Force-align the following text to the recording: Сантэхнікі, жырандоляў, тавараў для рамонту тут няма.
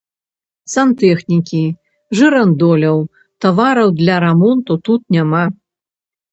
Сантэхнікі, 0.75 1.61
жырандоляў, 2.21 2.97
тавараў 3.47 3.89
для 4.03 4.15
рамонту 4.27 4.81
тут 4.89 5.01
няма. 5.21 5.45